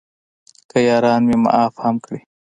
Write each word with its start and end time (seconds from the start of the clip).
که 0.69 0.77
یاران 0.87 1.21
مې 1.27 1.35
معاف 1.43 1.73
هم 1.83 1.95
کړي. 2.05 2.19